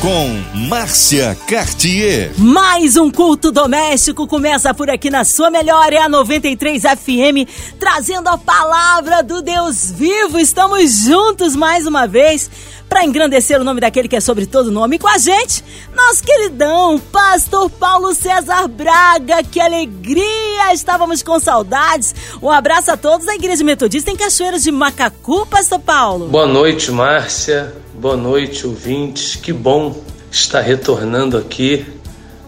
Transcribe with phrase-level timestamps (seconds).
[0.00, 0.28] Com
[0.68, 2.30] Márcia Cartier.
[2.38, 7.50] Mais um culto doméstico começa por aqui na sua melhor, é a 93 FM,
[7.80, 10.38] trazendo a palavra do Deus vivo.
[10.38, 12.48] Estamos juntos mais uma vez
[12.88, 15.00] para engrandecer o nome daquele que é sobre todo nome.
[15.00, 19.42] com a gente, nosso queridão, pastor Paulo César Braga.
[19.42, 20.72] Que alegria!
[20.72, 22.14] Estávamos com saudades.
[22.40, 26.28] Um abraço a todos da Igreja Metodista em Cachoeiras de Macacu, pastor Paulo.
[26.28, 27.87] Boa noite, Márcia.
[27.98, 29.34] Boa noite, ouvintes.
[29.34, 31.84] Que bom estar retornando aqui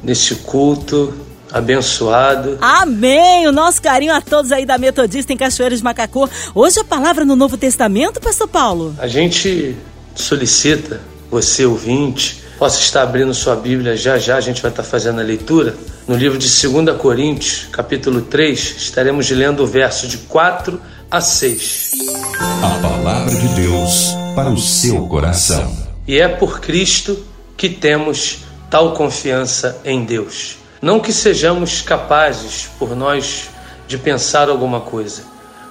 [0.01, 1.13] neste culto
[1.51, 2.57] abençoado.
[2.61, 3.49] Amém!
[3.49, 6.31] O nosso carinho a todos aí da Metodista em Cachoeiras de Macacu.
[6.55, 8.95] Hoje a palavra no Novo Testamento, pastor Paulo.
[8.97, 9.75] A gente
[10.15, 15.19] solicita, você ouvinte, possa estar abrindo sua Bíblia já já, a gente vai estar fazendo
[15.19, 15.75] a leitura.
[16.07, 21.91] No livro de 2 Coríntios, capítulo 3, estaremos lendo o verso de 4 a 6.
[22.39, 25.77] A palavra de Deus para o seu coração.
[26.07, 27.25] E é por Cristo
[27.57, 30.57] que temos tal confiança em Deus.
[30.81, 33.51] Não que sejamos capazes por nós
[33.87, 35.25] de pensar alguma coisa,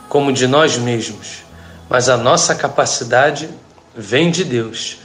[0.08, 1.44] como de nós mesmos,
[1.90, 3.50] mas a nossa capacidade
[3.96, 4.98] vem de Deus,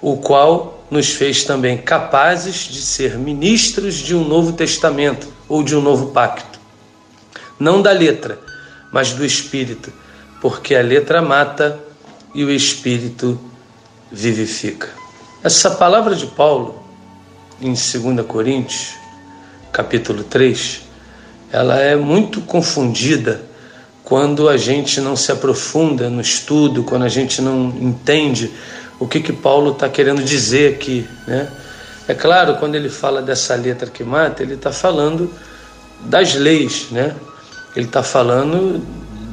[0.00, 5.76] o qual nos fez também capazes de ser ministros de um novo testamento ou de
[5.76, 6.58] um novo pacto.
[7.58, 8.38] Não da letra,
[8.90, 9.92] mas do espírito,
[10.40, 11.78] porque a letra mata
[12.34, 13.38] e o espírito
[14.10, 14.88] vivifica.
[15.42, 16.82] Essa palavra de Paulo
[17.60, 18.94] em 2 Coríntios,
[19.72, 20.82] capítulo 3,
[21.50, 23.42] ela é muito confundida
[24.02, 28.50] quando a gente não se aprofunda no estudo, quando a gente não entende
[28.98, 31.06] o que, que Paulo está querendo dizer aqui.
[31.26, 31.48] Né?
[32.08, 35.32] É claro, quando ele fala dessa letra que mata, ele está falando
[36.00, 37.14] das leis, né?
[37.76, 38.78] ele está falando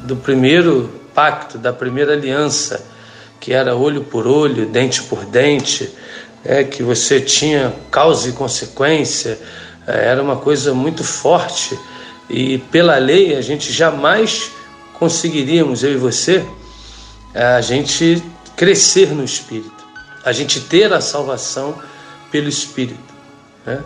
[0.05, 2.81] do primeiro pacto, da primeira aliança,
[3.39, 5.89] que era olho por olho, dente por dente,
[6.43, 9.39] é, que você tinha causa e consequência,
[9.87, 11.77] é, era uma coisa muito forte.
[12.29, 14.51] E pela lei a gente jamais
[14.93, 16.45] conseguiríamos, eu e você,
[17.33, 18.21] a gente
[18.55, 19.87] crescer no Espírito,
[20.25, 21.75] a gente ter a salvação
[22.31, 22.99] pelo Espírito.
[23.65, 23.81] Né?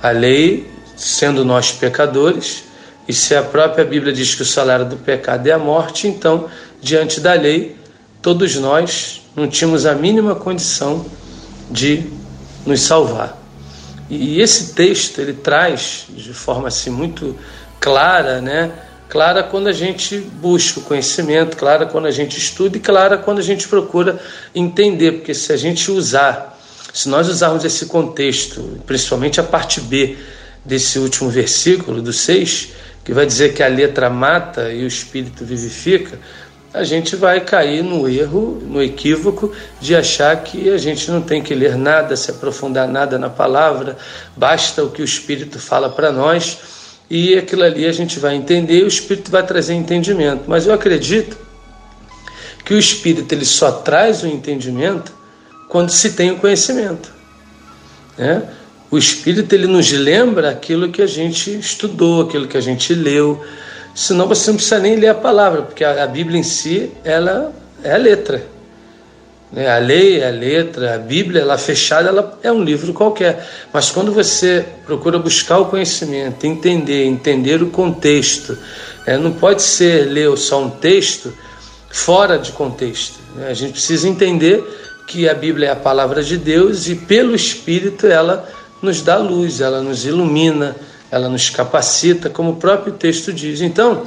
[0.00, 2.64] A lei, sendo nós pecadores,
[3.08, 6.48] e se a própria Bíblia diz que o salário do pecado é a morte, então,
[6.80, 7.76] diante da lei,
[8.22, 11.04] todos nós não tínhamos a mínima condição
[11.68, 12.04] de
[12.64, 13.36] nos salvar.
[14.08, 17.36] E esse texto ele traz de forma assim muito
[17.80, 18.72] clara, né,
[19.08, 23.40] clara quando a gente busca o conhecimento, clara quando a gente estuda e clara quando
[23.40, 24.20] a gente procura
[24.54, 26.58] entender, porque se a gente usar,
[26.94, 30.16] se nós usarmos esse contexto, principalmente a parte B
[30.64, 32.68] desse último versículo, do 6,
[33.04, 36.18] que vai dizer que a letra mata e o espírito vivifica,
[36.74, 41.42] a gente vai cair no erro, no equívoco de achar que a gente não tem
[41.42, 43.96] que ler nada, se aprofundar nada na palavra,
[44.36, 46.58] basta o que o Espírito fala para nós
[47.10, 50.44] e aquilo ali a gente vai entender e o Espírito vai trazer entendimento.
[50.46, 51.36] Mas eu acredito
[52.64, 55.12] que o Espírito ele só traz o entendimento
[55.68, 57.12] quando se tem o conhecimento.
[58.16, 58.42] Né?
[58.90, 63.44] O Espírito ele nos lembra aquilo que a gente estudou, aquilo que a gente leu.
[63.94, 67.92] Senão você não precisa nem ler a palavra, porque a, Bíblia em si ela é
[67.92, 68.42] a letra.
[69.52, 69.68] Né?
[69.68, 73.46] A lei, a letra, a Bíblia, ela fechada, ela é um livro qualquer.
[73.72, 78.56] Mas quando você procura buscar o conhecimento, entender, entender o contexto,
[79.06, 81.32] é, não pode ser ler só um texto
[81.90, 83.18] fora de contexto.
[83.36, 83.48] Né?
[83.48, 84.64] A gente precisa entender
[85.06, 88.48] que a Bíblia é a palavra de Deus e pelo Espírito ela
[88.80, 90.74] nos dá luz, ela nos ilumina,
[91.12, 93.60] ela nos capacita, como o próprio texto diz.
[93.60, 94.04] Então,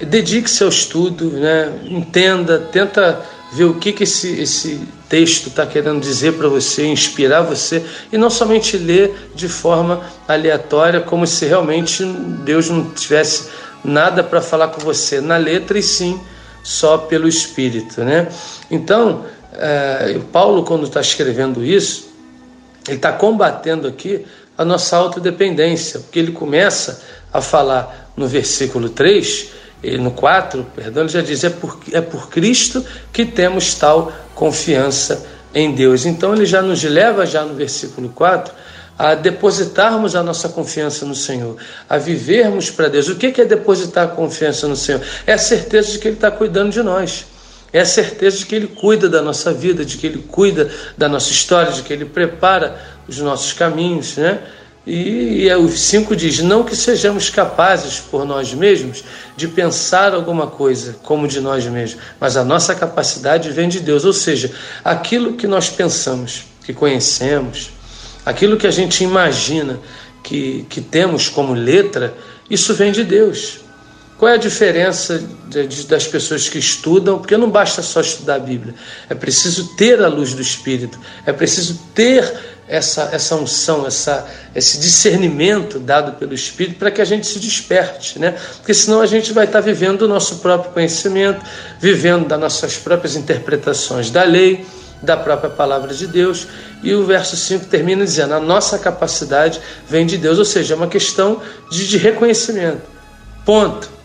[0.00, 1.70] dedique-se ao estudo, né?
[1.84, 3.20] entenda, tenta
[3.52, 8.16] ver o que, que esse, esse texto está querendo dizer para você, inspirar você, e
[8.16, 13.50] não somente ler de forma aleatória, como se realmente Deus não tivesse
[13.84, 16.18] nada para falar com você na letra, e sim
[16.62, 18.00] só pelo Espírito.
[18.02, 18.26] Né?
[18.70, 22.10] Então, é, Paulo, quando está escrevendo isso,
[22.88, 24.24] ele está combatendo aqui
[24.56, 27.02] a nossa autodependência, porque ele começa
[27.32, 29.62] a falar no versículo 3
[29.98, 35.26] no 4, perdão, ele já diz: é por, é por Cristo que temos tal confiança
[35.54, 36.06] em Deus.
[36.06, 38.54] Então ele já nos leva, já no versículo 4,
[38.96, 41.56] a depositarmos a nossa confiança no Senhor,
[41.88, 43.08] a vivermos para Deus.
[43.08, 45.00] O que é depositar a confiança no Senhor?
[45.26, 47.26] É a certeza de que Ele está cuidando de nós.
[47.72, 51.08] É a certeza de que Ele cuida da nossa vida, de que Ele cuida da
[51.08, 52.78] nossa história, de que Ele prepara
[53.08, 54.40] os nossos caminhos, né?
[54.86, 59.04] E, e o 5 diz: Não que sejamos capazes por nós mesmos
[59.36, 64.04] de pensar alguma coisa como de nós mesmos, mas a nossa capacidade vem de Deus.
[64.04, 64.50] Ou seja,
[64.84, 67.70] aquilo que nós pensamos, que conhecemos,
[68.26, 69.78] aquilo que a gente imagina
[70.22, 72.14] que, que temos como letra,
[72.50, 73.60] isso vem de Deus.
[74.22, 77.18] Qual é a diferença de, de, das pessoas que estudam?
[77.18, 78.72] Porque não basta só estudar a Bíblia,
[79.10, 80.96] é preciso ter a luz do Espírito,
[81.26, 82.32] é preciso ter
[82.68, 84.24] essa, essa unção, essa,
[84.54, 88.36] esse discernimento dado pelo Espírito para que a gente se desperte, né?
[88.58, 91.44] Porque senão a gente vai estar vivendo o nosso próprio conhecimento,
[91.80, 94.64] vivendo das nossas próprias interpretações da lei,
[95.02, 96.46] da própria palavra de Deus.
[96.80, 100.76] E o verso 5 termina dizendo: a nossa capacidade vem de Deus, ou seja, é
[100.76, 102.82] uma questão de, de reconhecimento.
[103.44, 104.01] Ponto.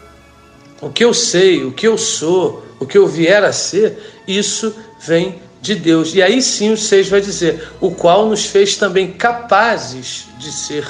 [0.82, 3.98] O que eu sei, o que eu sou, o que eu vier a ser,
[4.28, 6.14] isso vem de Deus.
[6.14, 10.86] E aí sim o 6 vai dizer: o qual nos fez também capazes de ser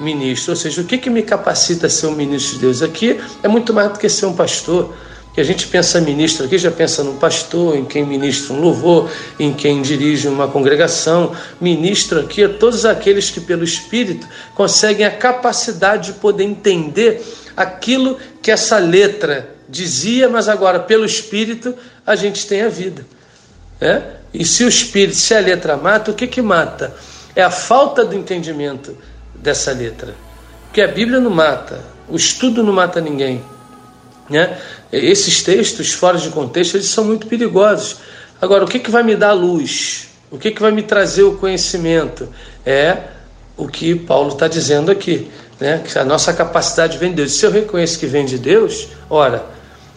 [0.00, 0.52] ministro.
[0.52, 2.82] Ou seja, o que, que me capacita a ser um ministro de Deus?
[2.82, 4.94] Aqui é muito mais do que ser um pastor.
[5.34, 9.10] Que a gente pensa ministro aqui, já pensa no pastor, em quem ministra um louvor,
[9.36, 11.32] em quem dirige uma congregação.
[11.60, 17.20] Ministro aqui é todos aqueles que, pelo Espírito, conseguem a capacidade de poder entender
[17.56, 21.74] aquilo que essa letra dizia, mas agora, pelo Espírito,
[22.06, 23.06] a gente tem a vida.
[23.80, 24.02] É?
[24.34, 26.94] E se o Espírito, se a letra mata, o que, que mata?
[27.34, 28.94] É a falta do entendimento
[29.34, 30.14] dessa letra.
[30.66, 33.42] Porque a Bíblia não mata, o estudo não mata ninguém.
[34.28, 34.58] Né?
[34.92, 37.96] Esses textos, fora de contexto, eles são muito perigosos.
[38.42, 40.08] Agora, o que, que vai me dar luz?
[40.30, 42.28] O que, que vai me trazer o conhecimento?
[42.66, 43.04] É
[43.56, 45.30] o que Paulo está dizendo aqui
[45.60, 45.82] né?
[45.96, 47.32] a nossa capacidade vem de Deus.
[47.32, 49.44] Se eu reconheço que vem de Deus, ora,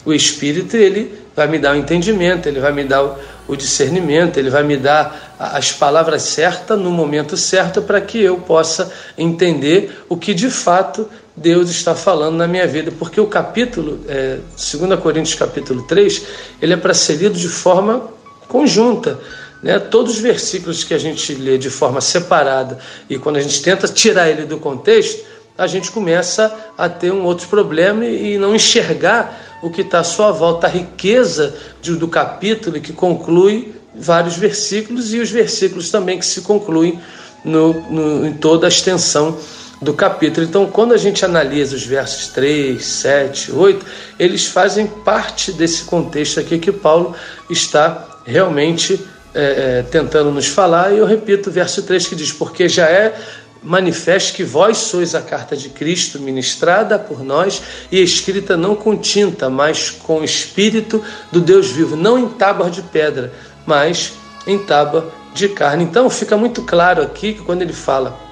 [0.06, 3.16] o Espírito ele vai me dar o entendimento, ele vai me dar
[3.48, 8.38] o, discernimento, ele vai me dar as palavras certas no momento certo para que eu
[8.38, 12.92] possa entender o que de fato Deus está falando na minha vida.
[12.92, 16.24] Porque o capítulo, é, 2 Coríntios capítulo 3,
[16.62, 18.10] ele é para ser lido de forma
[18.48, 19.20] conjunta.
[19.62, 19.78] Né?
[19.78, 23.88] Todos os versículos que a gente lê de forma separada e quando a gente tenta
[23.88, 25.24] tirar ele do contexto,
[25.58, 30.04] a gente começa a ter um outro problema e não enxergar o que está à
[30.04, 36.20] sua volta, a riqueza de, do capítulo que conclui vários versículos e os versículos também
[36.20, 37.00] que se concluem
[37.44, 39.38] no, no, em toda a extensão
[39.82, 40.46] do capítulo.
[40.46, 43.86] Então, quando a gente analisa os versos 3, 7, 8,
[44.20, 47.16] eles fazem parte desse contexto aqui que Paulo
[47.50, 49.00] está realmente
[49.34, 50.94] é, tentando nos falar.
[50.94, 53.16] E eu repito o verso 3 que diz: Porque já é
[53.64, 57.62] manifeste que vós sois a carta de Cristo ministrada por nós
[57.92, 62.70] e escrita não com tinta, mas com o espírito do Deus vivo, não em tábua
[62.70, 63.34] de pedra,
[63.66, 64.14] mas
[64.46, 65.84] em tábua de carne.
[65.84, 68.27] Então fica muito claro aqui que quando ele fala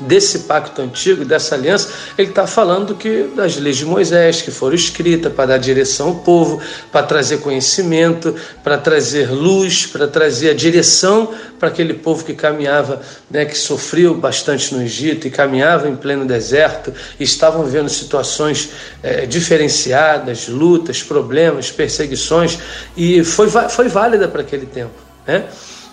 [0.00, 4.74] desse pacto antigo, dessa aliança, ele está falando que das leis de Moisés que foram
[4.74, 6.60] escritas para dar direção ao povo,
[6.90, 13.02] para trazer conhecimento, para trazer luz, para trazer a direção para aquele povo que caminhava,
[13.30, 18.70] né, que sofreu bastante no Egito e caminhava em pleno deserto, e estavam vivendo situações
[19.02, 22.58] é, diferenciadas, lutas, problemas, perseguições,
[22.96, 24.94] e foi, foi válida para aquele tempo.
[25.26, 25.44] Né?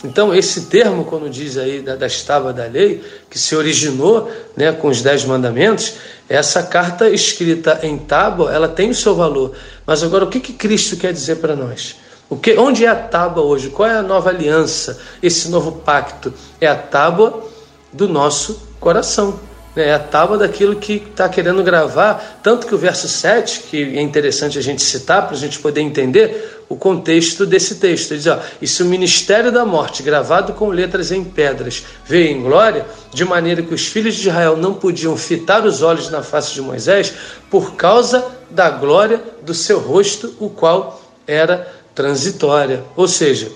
[0.04, 4.72] Então, esse termo, quando diz aí da, das tábuas da lei, que se originou né,
[4.72, 5.94] com os dez mandamentos,
[6.30, 9.56] essa carta escrita em tábua, ela tem o seu valor.
[9.86, 11.96] Mas agora, o que, que Cristo quer dizer para nós?
[12.30, 13.70] O que, onde é a tábua hoje?
[13.70, 16.34] Qual é a nova aliança, esse novo pacto?
[16.60, 17.44] É a tábua
[17.92, 19.40] do nosso coração.
[19.78, 19.90] Né?
[19.90, 22.40] É a tábua daquilo que está querendo gravar.
[22.42, 25.82] Tanto que o verso 7, que é interessante a gente citar para a gente poder
[25.82, 28.12] entender, o contexto desse texto.
[28.12, 32.32] Ele diz: ó, e se o ministério da morte, gravado com letras em pedras, veio
[32.36, 36.24] em glória, de maneira que os filhos de Israel não podiam fitar os olhos na
[36.24, 37.14] face de Moisés,
[37.50, 42.84] por causa da glória do seu rosto, o qual era transitória.
[42.96, 43.52] Ou seja,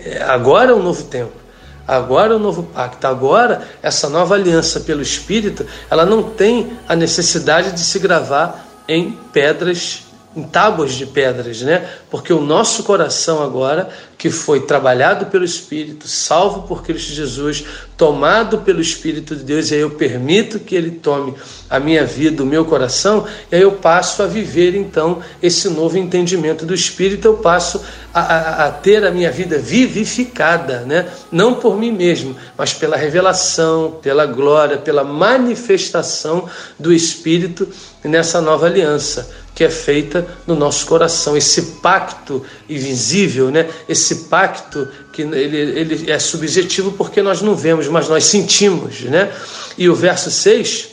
[0.00, 1.47] é, agora é um novo tempo.
[1.88, 6.94] Agora é um novo pacto, agora essa nova aliança pelo Espírito, ela não tem a
[6.94, 10.07] necessidade de se gravar em pedras
[10.38, 11.84] em tábuas de pedras, né?
[12.08, 17.64] Porque o nosso coração agora, que foi trabalhado pelo Espírito, salvo por Cristo Jesus,
[17.96, 21.34] tomado pelo Espírito de Deus, e aí eu permito que Ele tome
[21.68, 25.98] a minha vida, o meu coração, e aí eu passo a viver então esse novo
[25.98, 27.82] entendimento do Espírito, eu passo
[28.14, 31.08] a, a, a ter a minha vida vivificada, né?
[31.32, 37.68] Não por mim mesmo, mas pela revelação, pela glória, pela manifestação do Espírito
[38.04, 39.28] nessa nova aliança
[39.58, 43.68] que é feita no nosso coração, esse pacto invisível, né?
[43.88, 49.00] esse pacto que ele, ele é subjetivo porque nós não vemos, mas nós sentimos.
[49.00, 49.32] Né?
[49.76, 50.90] E o verso 6,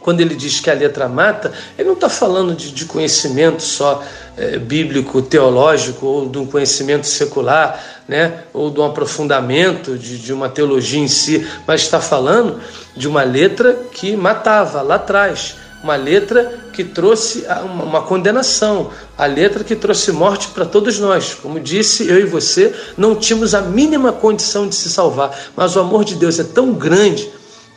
[0.00, 4.02] quando ele diz que a letra mata, ele não está falando de, de, conhecimento só
[4.34, 8.44] é, bíblico, teológico, ou de um conhecimento secular, né?
[8.54, 12.62] ou de um aprofundamento de, de uma teologia em si, mas está falando
[12.96, 19.62] de uma letra que matava lá atrás uma letra que trouxe uma condenação, a letra
[19.62, 21.32] que trouxe morte para todos nós.
[21.34, 25.80] Como disse, eu e você não tínhamos a mínima condição de se salvar, mas o
[25.80, 27.30] amor de Deus é tão grande,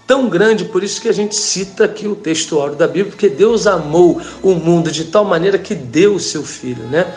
[0.08, 3.30] tão grande, por isso que a gente cita aqui o texto áureo da Bíblia, porque
[3.30, 7.14] Deus amou o mundo de tal maneira que deu o seu filho, né?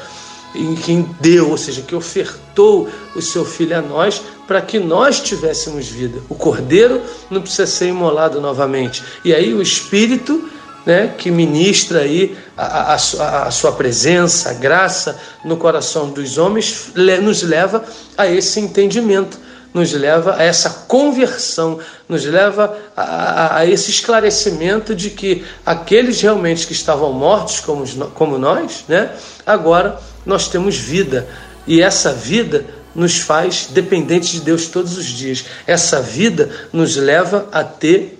[0.54, 5.20] em quem deu, ou seja, que ofertou o seu filho a nós para que nós
[5.20, 6.20] tivéssemos vida.
[6.28, 9.02] O cordeiro não precisa ser imolado novamente.
[9.24, 10.50] E aí o espírito
[10.84, 16.92] né, que ministra aí a, a, a, sua presença, a graça no coração dos homens,
[17.22, 17.84] nos leva
[18.16, 19.38] a esse entendimento,
[19.72, 26.66] nos leva a essa conversão, nos leva a, a esse esclarecimento de que aqueles realmente
[26.66, 29.10] que estavam mortos, como, como nós, né,
[29.46, 31.28] agora nós temos vida.
[31.66, 35.44] E essa vida nos faz dependentes de Deus todos os dias.
[35.66, 38.19] Essa vida nos leva a ter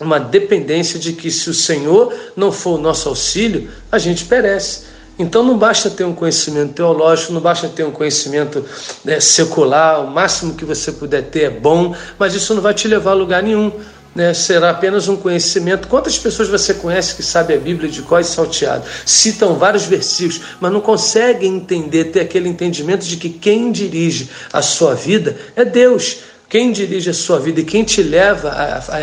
[0.00, 4.86] uma dependência de que se o Senhor não for o nosso auxílio, a gente perece.
[5.18, 8.64] Então não basta ter um conhecimento teológico, não basta ter um conhecimento
[9.04, 12.86] né, secular, o máximo que você puder ter é bom, mas isso não vai te
[12.86, 13.72] levar a lugar nenhum.
[14.14, 14.32] Né?
[14.32, 15.88] Será apenas um conhecimento.
[15.88, 18.84] Quantas pessoas você conhece que sabe a Bíblia de cós salteado?
[19.04, 24.62] Citam vários versículos, mas não conseguem entender, ter aquele entendimento de que quem dirige a
[24.62, 26.18] sua vida é Deus.
[26.48, 28.50] Quem dirige a sua vida e quem te leva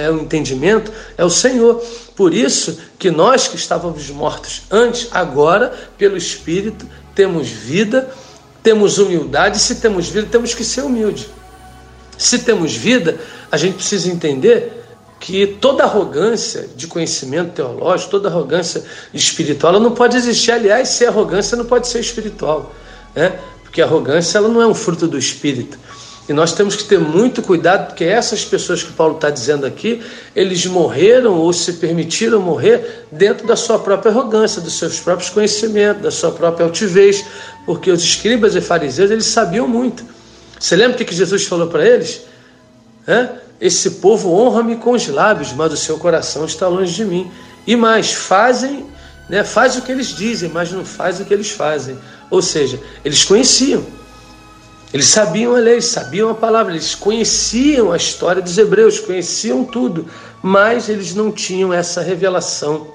[0.08, 1.76] ao entendimento é o Senhor.
[2.16, 8.10] Por isso que nós que estávamos mortos antes, agora, pelo Espírito, temos vida,
[8.64, 9.60] temos humildade.
[9.60, 11.30] Se temos vida, temos que ser humilde.
[12.18, 13.20] Se temos vida,
[13.52, 14.84] a gente precisa entender
[15.20, 18.84] que toda arrogância de conhecimento teológico, toda arrogância
[19.14, 20.52] espiritual, ela não pode existir.
[20.52, 22.74] Aliás, se é arrogância, não pode ser espiritual.
[23.14, 23.40] Né?
[23.64, 25.78] Porque a arrogância ela não é um fruto do espírito.
[26.28, 30.02] E nós temos que ter muito cuidado, porque essas pessoas que Paulo está dizendo aqui,
[30.36, 36.02] eles morreram ou se permitiram morrer dentro da sua própria arrogância, dos seus próprios conhecimentos,
[36.02, 37.24] da sua própria altivez,
[37.66, 40.04] porque os escribas e fariseus, eles sabiam muito.
[40.60, 42.22] Você lembra o que Jesus falou para eles?
[43.08, 43.30] É?
[43.62, 47.30] Esse povo honra-me com os lábios, mas o seu coração está longe de mim.
[47.68, 48.86] E mais, fazem,
[49.30, 51.98] né, faz o que eles dizem, mas não faz o que eles fazem.
[52.32, 53.86] Ou seja, eles conheciam,
[54.96, 60.06] eles sabiam a lei, sabiam a palavra, eles conheciam a história dos hebreus, conheciam tudo,
[60.42, 62.88] mas eles não tinham essa revelação,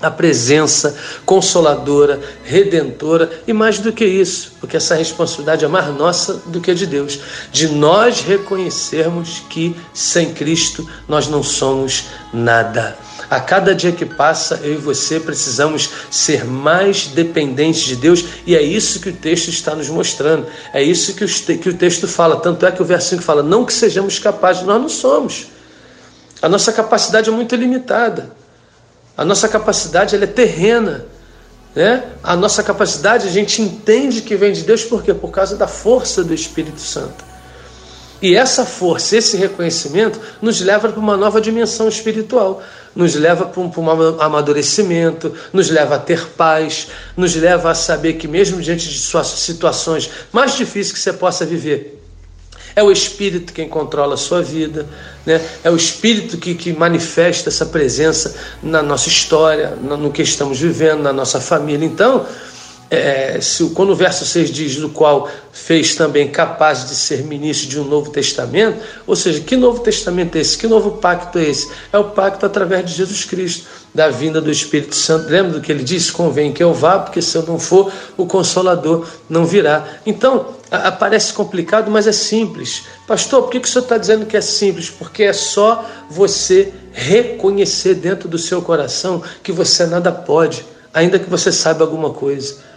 [0.00, 6.34] a presença consoladora, redentora e mais do que isso, porque essa responsabilidade é mais nossa
[6.46, 7.20] do que de Deus,
[7.52, 12.96] de nós reconhecermos que sem Cristo nós não somos nada.
[13.28, 18.56] A cada dia que passa, eu e você precisamos ser mais dependentes de Deus e
[18.56, 20.48] é isso que o texto está nos mostrando.
[20.72, 22.40] É isso que o, texto fala.
[22.40, 25.46] Tanto é que o verso fala: não que sejamos capazes, nós não somos.
[26.42, 28.39] A nossa capacidade é muito limitada.
[29.16, 31.06] A nossa capacidade ela é terrena.
[31.74, 32.04] Né?
[32.22, 35.14] A nossa capacidade a gente entende que vem de Deus por quê?
[35.14, 37.30] Por causa da força do Espírito Santo.
[38.22, 42.62] E essa força, esse reconhecimento, nos leva para uma nova dimensão espiritual,
[42.94, 47.74] nos leva para um, para um amadurecimento, nos leva a ter paz, nos leva a
[47.74, 51.99] saber que, mesmo diante de situações mais difíceis que você possa viver,
[52.74, 54.86] é o Espírito quem controla a sua vida,
[55.26, 55.40] né?
[55.62, 61.02] é o Espírito que, que manifesta essa presença na nossa história, no que estamos vivendo,
[61.02, 61.86] na nossa família.
[61.86, 62.26] Então,
[62.90, 67.68] é, se, quando o verso 6 diz do qual fez também capaz de ser ministro
[67.68, 70.58] de um novo testamento, ou seja, que novo testamento é esse?
[70.58, 71.70] Que novo pacto é esse?
[71.92, 75.30] É o pacto através de Jesus Cristo, da vinda do Espírito Santo.
[75.30, 76.10] Lembra do que ele disse?
[76.10, 79.86] Convém que eu vá, porque se eu não for, o Consolador não virá.
[80.04, 80.59] Então,
[80.98, 82.84] parece complicado, mas é simples.
[83.06, 84.88] Pastor, por que, que o senhor está dizendo que é simples?
[84.88, 91.28] Porque é só você reconhecer dentro do seu coração que você nada pode, ainda que
[91.28, 92.70] você saiba alguma coisa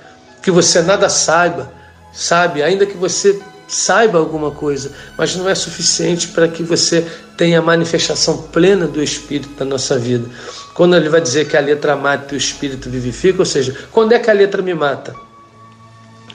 [0.43, 1.71] que você nada saiba,
[2.11, 2.61] sabe?
[2.61, 7.07] Ainda que você saiba alguma coisa, mas não é suficiente para que você
[7.37, 10.29] tenha a manifestação plena do Espírito na nossa vida.
[10.75, 14.11] Quando ele vai dizer que a letra mata e o Espírito vivifica, ou seja, quando
[14.11, 15.15] é que a letra me mata?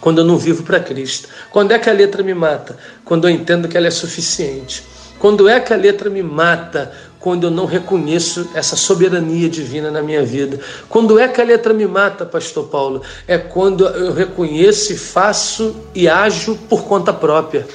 [0.01, 1.29] Quando eu não vivo para Cristo.
[1.51, 2.77] Quando é que a letra me mata?
[3.05, 4.85] Quando eu entendo que ela é suficiente.
[5.19, 6.93] Quando é que a letra me mata?
[7.21, 10.61] quando eu não reconheço essa soberania divina na minha vida.
[10.89, 13.03] Quando é que a letra me mata, Pastor Paulo?
[13.27, 17.67] É quando eu reconheço faço e ajo por conta própria.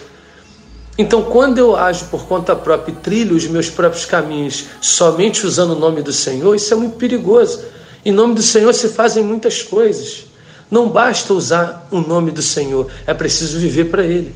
[0.97, 5.71] Então, quando eu ajo por conta própria e trilho os meus próprios caminhos somente usando
[5.71, 7.63] o nome do Senhor, isso é muito perigoso.
[8.05, 10.25] Em nome do Senhor se fazem muitas coisas.
[10.73, 14.33] Não basta usar o nome do Senhor, é preciso viver para Ele.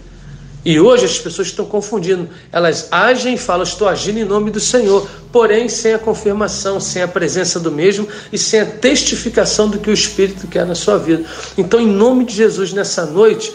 [0.63, 2.29] E hoje as pessoas estão confundindo.
[2.51, 7.01] Elas agem e falam, estou agindo em nome do Senhor, porém sem a confirmação, sem
[7.01, 10.99] a presença do mesmo e sem a testificação do que o Espírito quer na sua
[10.99, 11.23] vida.
[11.57, 13.51] Então, em nome de Jesus, nessa noite,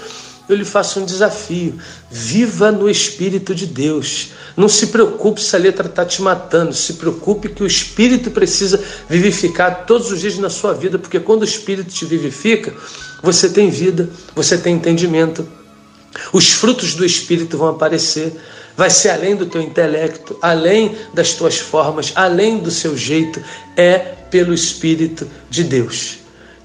[0.52, 1.78] eu lhe faço um desafio.
[2.10, 4.30] Viva no Espírito de Deus.
[4.56, 6.74] Não se preocupe se a letra está te matando.
[6.74, 11.42] Se preocupe que o Espírito precisa vivificar todos os dias na sua vida, porque quando
[11.42, 12.72] o Espírito te vivifica,
[13.22, 15.46] você tem vida, você tem entendimento.
[16.32, 18.32] Os frutos do Espírito vão aparecer.
[18.76, 23.42] Vai ser além do teu intelecto, além das tuas formas, além do seu jeito.
[23.76, 26.18] É pelo Espírito de Deus.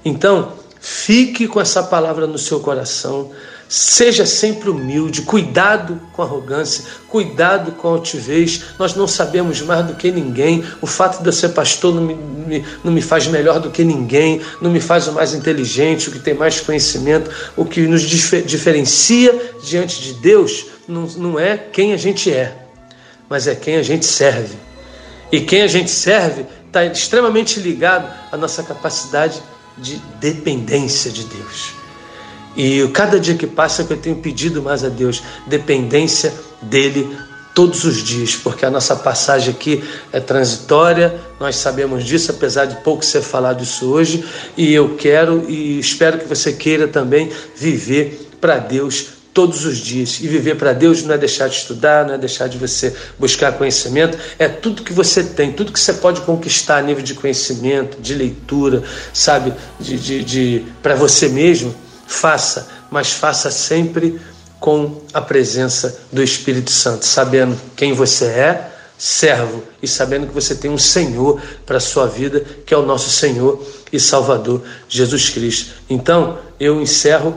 [0.04, 3.30] Então, fique com essa palavra no seu coração.
[3.68, 8.62] Seja sempre humilde, cuidado com arrogância, cuidado com altivez.
[8.78, 10.64] Nós não sabemos mais do que ninguém.
[10.80, 13.84] O fato de eu ser pastor não me, me, não me faz melhor do que
[13.84, 17.30] ninguém, não me faz o mais inteligente, o que tem mais conhecimento.
[17.58, 22.56] O que nos dif diferencia diante de Deus não, não é quem a gente é,
[23.28, 24.56] mas é quem a gente serve.
[25.30, 29.42] E quem a gente serve está extremamente ligado à nossa capacidade
[29.76, 31.87] de dependência de Deus.
[32.56, 37.08] E cada dia que passa que eu tenho pedido mais a Deus dependência dele
[37.58, 42.76] todos os dias, porque a nossa passagem aqui é transitória, nós sabemos disso, apesar de
[42.84, 44.24] pouco ser falado isso hoje,
[44.56, 50.20] e eu quero e espero que você queira também viver para Deus todos os dias.
[50.20, 53.50] E viver para Deus não é deixar de estudar, não é deixar de você buscar
[53.52, 58.00] conhecimento, é tudo que você tem, tudo que você pode conquistar a nível de conhecimento,
[58.00, 61.74] de leitura, sabe, de, de, de para você mesmo
[62.08, 64.18] faça, mas faça sempre
[64.58, 70.56] com a presença do Espírito Santo, sabendo quem você é, servo, e sabendo que você
[70.56, 73.62] tem um Senhor para a sua vida, que é o nosso Senhor
[73.92, 75.74] e Salvador Jesus Cristo.
[75.88, 77.36] Então, eu encerro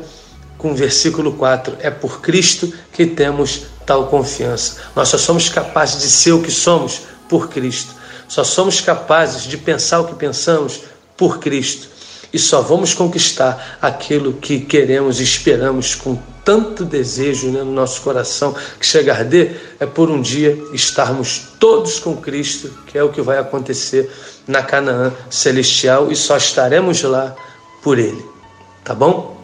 [0.58, 4.78] com o versículo 4: É por Cristo que temos tal confiança.
[4.96, 7.94] Nós só somos capazes de ser o que somos por Cristo.
[8.28, 10.80] Só somos capazes de pensar o que pensamos
[11.16, 11.91] por Cristo
[12.34, 18.02] e só vamos conquistar aquilo que queremos e esperamos com tanto desejo né, no nosso
[18.02, 23.04] coração que chega a arder, é por um dia estarmos todos com Cristo, que é
[23.04, 24.10] o que vai acontecer
[24.48, 27.36] na Canaã celestial e só estaremos lá
[27.84, 28.26] por Ele.
[28.84, 29.40] Tá bom?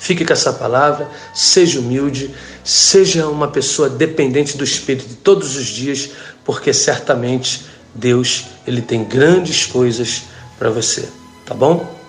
[0.00, 6.10] Fique com essa palavra, seja humilde, seja uma pessoa dependente do Espírito todos os dias,
[6.44, 10.22] porque certamente Deus ele tem grandes coisas
[10.58, 11.08] para você.
[11.46, 12.01] Tá bom?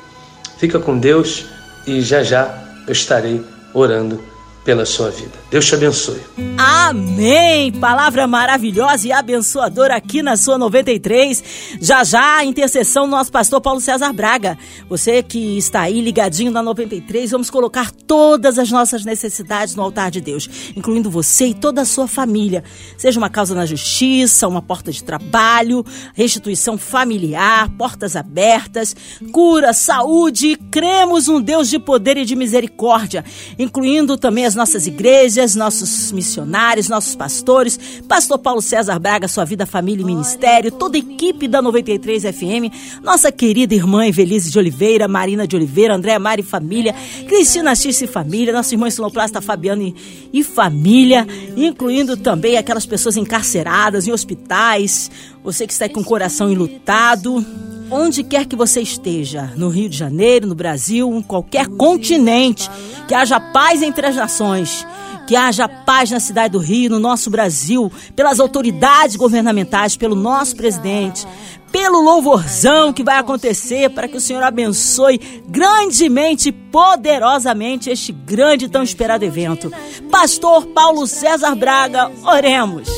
[0.63, 1.43] Fica com Deus
[1.85, 4.23] e já já eu estarei orando
[4.63, 5.31] pela sua vida.
[5.51, 6.21] Deus te abençoe.
[6.57, 7.71] Amém!
[7.73, 11.43] Palavra maravilhosa e abençoadora aqui na sua 93.
[11.81, 14.57] Já já a intercessão do nosso pastor Paulo César Braga.
[14.89, 20.09] Você que está aí ligadinho na 93, vamos colocar todas as nossas necessidades no altar
[20.09, 22.63] de Deus, incluindo você e toda a sua família.
[22.97, 28.95] Seja uma causa na justiça, uma porta de trabalho, restituição familiar, portas abertas,
[29.31, 30.57] cura, saúde.
[30.71, 33.25] Cremos um Deus de poder e de misericórdia,
[33.59, 39.45] incluindo também as as nossas igrejas, nossos missionários, nossos pastores, Pastor Paulo César Braga, sua
[39.45, 44.59] vida, família e ministério, toda a equipe da 93 FM, nossa querida irmã Evelise de
[44.59, 46.93] Oliveira, Marina de Oliveira, Andréa Mari e família,
[47.27, 49.95] Cristina X e família, nosso irmão Siloplasta Fabiano e,
[50.31, 55.09] e família, incluindo também aquelas pessoas encarceradas em hospitais,
[55.43, 57.43] você que está com o coração enlutado,
[57.89, 62.69] onde quer que você esteja, no Rio de Janeiro, no Brasil, em qualquer continente,
[63.07, 64.85] que haja paz entre as nações.
[65.25, 70.53] Que haja paz na cidade do Rio, no nosso Brasil, pelas autoridades governamentais, pelo nosso
[70.53, 71.25] presidente,
[71.71, 78.65] pelo louvorzão que vai acontecer, para que o Senhor abençoe grandemente e poderosamente este grande
[78.65, 79.71] e tão esperado evento.
[80.11, 82.89] Pastor Paulo César Braga, oremos.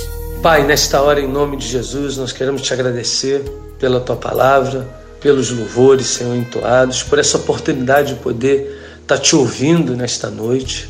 [0.41, 3.45] Pai, nesta hora, em nome de Jesus, nós queremos te agradecer
[3.79, 4.87] pela tua palavra,
[5.19, 10.89] pelos louvores, Senhor, entoados, por essa oportunidade de poder estar te ouvindo nesta noite.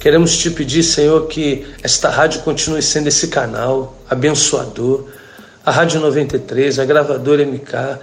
[0.00, 5.06] Queremos te pedir, Senhor, que esta rádio continue sendo esse canal abençoador.
[5.64, 7.98] A Rádio 93, a gravadora MK,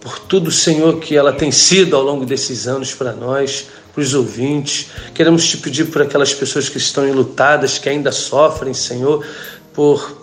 [0.00, 4.14] por tudo, Senhor, que ela tem sido ao longo desses anos para nós, para os
[4.14, 4.88] ouvintes.
[5.14, 9.24] Queremos te pedir por aquelas pessoas que estão enlutadas, que ainda sofrem, Senhor,
[9.72, 10.17] por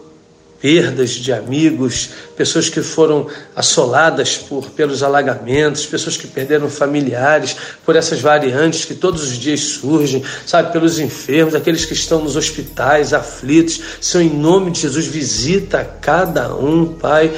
[0.65, 7.95] perdas de amigos, pessoas que foram assoladas por, pelos alagamentos, pessoas que perderam familiares por
[7.95, 13.13] essas variantes que todos os dias surgem, sabe, pelos enfermos, aqueles que estão nos hospitais,
[13.13, 13.79] aflitos.
[14.01, 17.31] Senhor, em nome de Jesus, visita cada um, Pai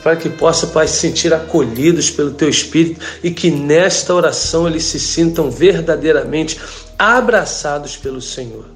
[0.00, 4.84] para que possa, Pai, se sentir acolhidos pelo Teu Espírito e que nesta oração eles
[4.84, 6.60] se sintam verdadeiramente
[6.96, 8.73] abraçados pelo Senhor.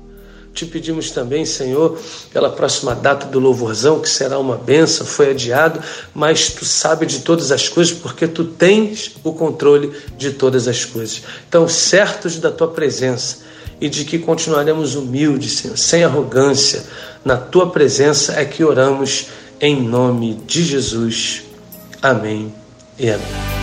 [0.59, 1.97] Te pedimos também, Senhor,
[2.33, 5.81] pela próxima data do louvorzão, que será uma benção, foi adiado,
[6.13, 10.85] mas tu sabe de todas as coisas, porque tu tens o controle de todas as
[10.85, 11.23] coisas.
[11.49, 13.37] Então, certos da tua presença
[13.81, 16.83] e de que continuaremos humildes, Senhor, sem arrogância,
[17.25, 19.27] na tua presença é que oramos
[19.61, 21.45] em nome de Jesus.
[22.03, 22.53] Amém
[22.99, 23.58] e amém.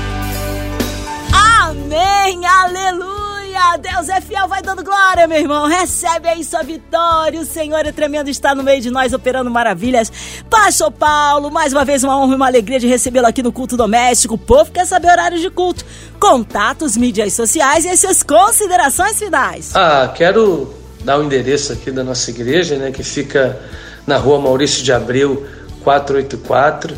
[3.78, 5.68] Deus é fiel, vai dando glória, meu irmão.
[5.68, 7.40] Recebe aí sua vitória.
[7.40, 10.12] O Senhor é tremendo, está no meio de nós, operando maravilhas.
[10.50, 13.76] Pastor Paulo, mais uma vez uma honra e uma alegria de recebê-lo aqui no culto
[13.76, 14.36] doméstico.
[14.36, 15.86] O povo quer saber horários de culto,
[16.20, 19.76] contatos, mídias sociais e as suas considerações finais.
[19.76, 23.60] Ah, quero dar o um endereço aqui da nossa igreja, né, que fica
[24.08, 25.46] na rua Maurício de Abreu,
[25.84, 26.96] 484,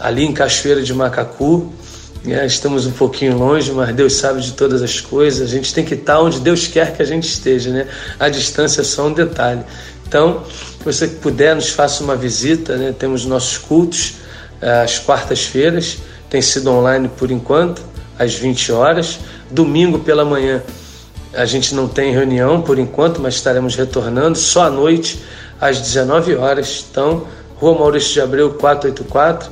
[0.00, 1.72] ali em Cachoeira de Macacu.
[2.26, 5.46] É, estamos um pouquinho longe, mas Deus sabe de todas as coisas.
[5.46, 7.86] A gente tem que estar onde Deus quer que a gente esteja, né?
[8.18, 9.62] A distância é só um detalhe.
[10.08, 12.94] Então, se você puder, nos faça uma visita, né?
[12.98, 14.14] Temos nossos cultos
[14.62, 15.98] é, às quartas-feiras,
[16.30, 17.82] tem sido online por enquanto,
[18.18, 19.18] às 20 horas.
[19.50, 20.62] Domingo pela manhã
[21.34, 25.22] a gente não tem reunião por enquanto, mas estaremos retornando só à noite,
[25.60, 26.86] às 19 horas.
[26.90, 29.50] Então, Rua Maurício de Abreu 484,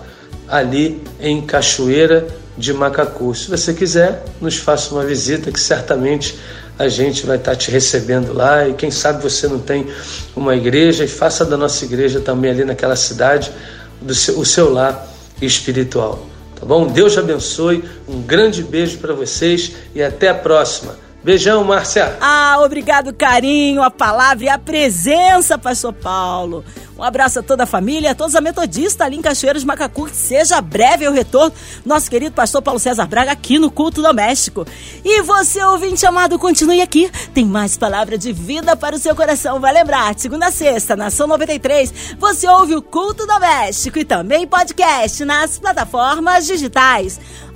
[0.48, 3.34] ali em Cachoeira de Macacu.
[3.34, 6.38] Se você quiser, nos faça uma visita que certamente
[6.78, 9.86] a gente vai estar te recebendo lá e quem sabe você não tem
[10.34, 13.52] uma igreja e faça da nossa igreja também ali naquela cidade
[14.00, 15.06] do seu, o seu lar
[15.40, 16.26] espiritual.
[16.58, 16.86] Tá bom?
[16.86, 20.96] Deus abençoe, um grande beijo para vocês e até a próxima.
[21.24, 22.16] Beijão, Márcia.
[22.20, 26.64] Ah, obrigado, carinho, a palavra e a presença, Pastor Paulo.
[27.02, 30.06] Um abraço a toda a família, a todos a metodista ali em Cachoeiras Macacu.
[30.06, 31.52] Que seja breve o retorno
[31.84, 34.64] nosso querido pastor Paulo César Braga aqui no Culto Doméstico.
[35.04, 37.10] E você, ouvinte amado, continue aqui.
[37.34, 39.58] Tem mais palavra de vida para o seu coração.
[39.58, 45.24] Vai lembrar, segunda a sexta, Nação 93, você ouve o Culto Doméstico e também podcast
[45.24, 47.18] nas plataformas digitais.